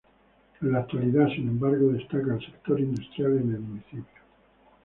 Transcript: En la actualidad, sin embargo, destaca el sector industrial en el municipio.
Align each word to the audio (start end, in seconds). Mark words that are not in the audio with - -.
En 0.63 0.71
la 0.71 0.79
actualidad, 0.79 1.27
sin 1.27 1.47
embargo, 1.47 1.91
destaca 1.91 2.33
el 2.33 2.43
sector 2.43 2.79
industrial 2.79 3.33
en 3.37 3.51
el 3.53 3.59
municipio. 3.59 4.21